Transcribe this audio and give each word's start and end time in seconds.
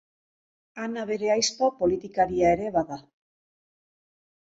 Ana 0.85 1.01
bere 1.09 1.29
ahizpa 1.33 1.69
politikaria 1.81 2.49
ere 2.57 2.71
bada. 2.79 2.99